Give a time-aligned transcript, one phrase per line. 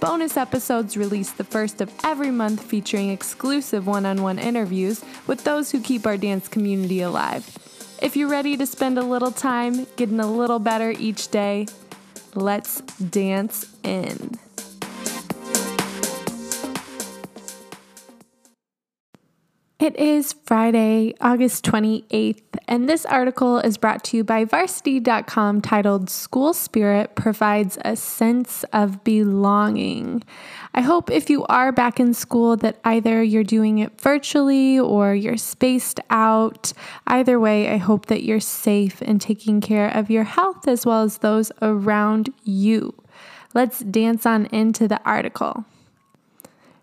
[0.00, 5.42] Bonus episodes released the first of every month featuring exclusive one on one interviews with
[5.42, 7.58] those who keep our dance community alive.
[8.00, 11.66] If you're ready to spend a little time getting a little better each day,
[12.36, 14.38] let's dance in.
[19.80, 26.10] It is Friday, August 28th, and this article is brought to you by varsity.com titled
[26.10, 30.22] School Spirit Provides a Sense of Belonging.
[30.74, 35.14] I hope if you are back in school that either you're doing it virtually or
[35.14, 36.74] you're spaced out.
[37.06, 41.02] Either way, I hope that you're safe and taking care of your health as well
[41.02, 42.94] as those around you.
[43.54, 45.64] Let's dance on into the article.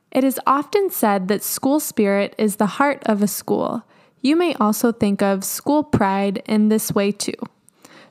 [0.09, 3.83] It is often said that school spirit is the heart of a school.
[4.25, 7.37] You may also think of school pride in this way too.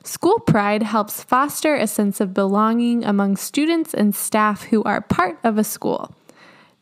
[0.05, 5.37] School pride helps foster a sense of belonging among students and staff who are part
[5.43, 6.15] of a school.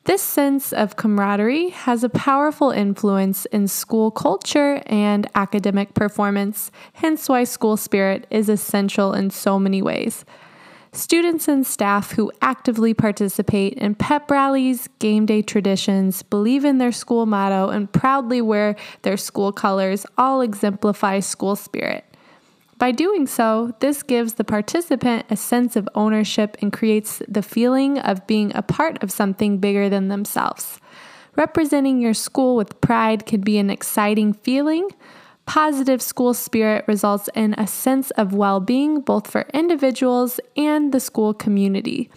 [0.03, 7.27] This sense of camaraderie has a powerful influence in school culture and academic performance, hence,
[7.27, 10.25] why school spirit is essential in so many ways.
[10.95, 16.91] Students and staff who actively participate in pep rallies, game day traditions, believe in their
[16.91, 22.05] school motto, and proudly wear their school colors all exemplify school spirit.
[22.77, 27.97] By doing so, this gives the participant a sense of ownership and creates the feeling
[27.97, 30.79] of being a part of something bigger than themselves.
[31.35, 34.89] Representing your school with pride can be an exciting feeling,
[35.45, 40.99] Positive school spirit results in a sense of well being both for individuals and the
[40.99, 42.09] school community.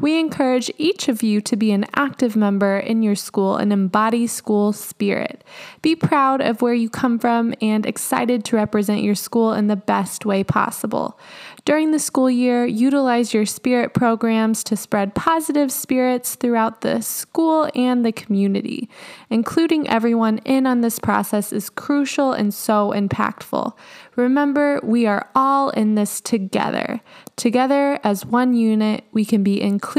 [0.00, 4.26] We encourage each of you to be an active member in your school and embody
[4.26, 5.44] school spirit.
[5.82, 9.76] Be proud of where you come from and excited to represent your school in the
[9.76, 11.18] best way possible.
[11.66, 17.70] During the school year, utilize your spirit programs to spread positive spirits throughout the school
[17.74, 18.88] and the community.
[19.28, 23.74] Including everyone in on this process is crucial and so impactful.
[24.16, 27.00] Remember, we are all in this together.
[27.36, 29.89] Together as one unit, we can be inclusive,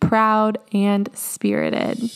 [0.00, 2.10] proud, and spirited.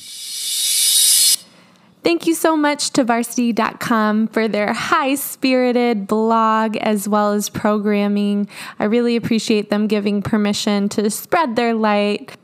[2.03, 8.49] Thank you so much to varsity.com for their high spirited blog as well as programming.
[8.79, 12.37] I really appreciate them giving permission to spread their light.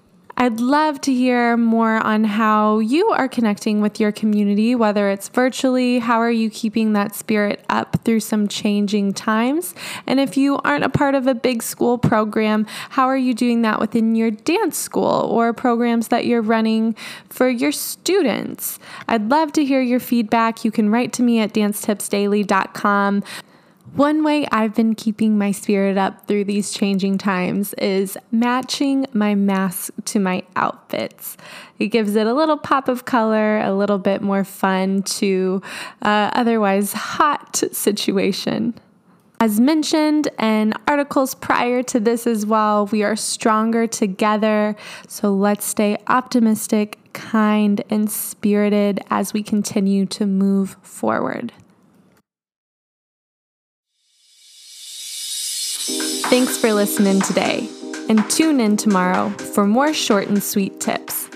[0.44, 5.31] I'd love to hear more on how you are connecting with your community, whether it's
[5.31, 9.75] virtually, how are you keeping that spirit up through some changing times?
[10.06, 13.62] And if you aren't a part of a big school program, how are you doing
[13.62, 16.94] that within your dance school or programs that you're running
[17.31, 18.78] for your students?
[19.09, 20.62] I'd love to hear your feedback.
[20.62, 23.25] You can write to me at dancetipsdaily.com.
[23.93, 29.37] One way I've been keeping my spirit up through these changing times is matching my
[29.37, 31.37] mask to my outfits.
[31.78, 35.62] It gives it a little pop of color, a little bit more fun to
[36.03, 38.75] uh, otherwise hot situation.
[39.39, 44.75] As mentioned in articles prior to this as well, we are stronger together.
[45.06, 51.53] So let's stay optimistic, kind, and spirited as we continue to move forward.
[55.87, 57.69] Thanks for listening today,
[58.09, 61.28] and tune in tomorrow for more short and sweet tips.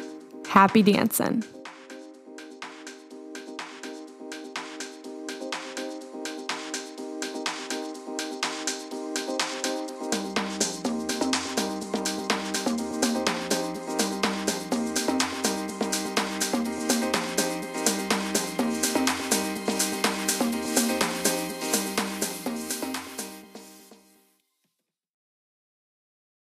[0.48, 1.44] Happy dancing!